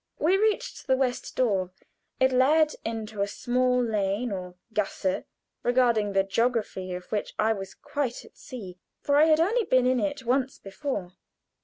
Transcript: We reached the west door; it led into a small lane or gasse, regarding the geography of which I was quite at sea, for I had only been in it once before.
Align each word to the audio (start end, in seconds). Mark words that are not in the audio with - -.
We 0.17 0.35
reached 0.35 0.87
the 0.87 0.97
west 0.97 1.35
door; 1.35 1.69
it 2.19 2.31
led 2.31 2.73
into 2.83 3.21
a 3.21 3.27
small 3.27 3.79
lane 3.83 4.31
or 4.31 4.55
gasse, 4.73 5.25
regarding 5.61 6.13
the 6.13 6.23
geography 6.23 6.95
of 6.95 7.11
which 7.11 7.35
I 7.37 7.53
was 7.53 7.75
quite 7.75 8.25
at 8.25 8.35
sea, 8.35 8.79
for 8.99 9.15
I 9.15 9.25
had 9.25 9.39
only 9.39 9.65
been 9.65 9.85
in 9.85 9.99
it 9.99 10.25
once 10.25 10.57
before. 10.57 11.13